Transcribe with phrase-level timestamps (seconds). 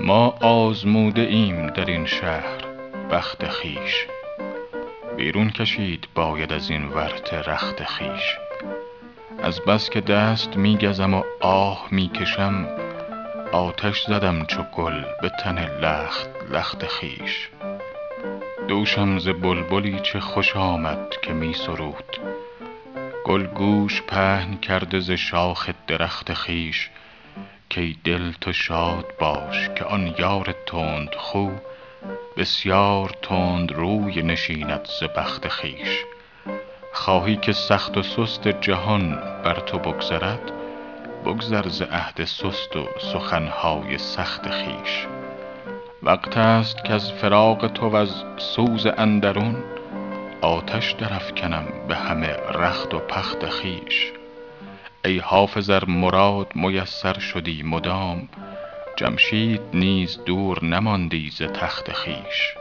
[0.00, 2.64] ما آزموده ایم در این شهر
[3.10, 4.06] بخت خویش.
[5.16, 8.36] بیرون کشید باید از این ورطه رخت خویش.
[9.42, 12.68] از بس که دست می گزم و آه می کشم
[13.52, 17.48] آتش زدم چو گل به تن لخت لخت خویش.
[18.68, 22.18] دوشم ز بلبلی چه خوش آمد که می سرود
[23.24, 26.90] گل گوش پهن کرده ز شاخ درخت خویش.
[27.74, 31.50] کای دل تو شاد باش که آن یار تندخو
[32.36, 36.04] بسیار تندروی نشیند ز بخت خویش.
[36.92, 39.14] خواهی که سخت و سست جهان
[39.44, 40.52] بر تو بگذرد
[41.24, 45.06] بگذر ز عهد سست و سخن های سخت خویش.
[46.02, 49.64] وقت است کز فراق تو وز سوز اندرون
[50.42, 54.12] آتش درافکنم به همه رخت و بخت خویش.
[55.04, 58.28] ای حافظ مراد میسر شدی مدام.
[58.96, 62.56] جمشید نیز دور نماندی ز تخت خویش.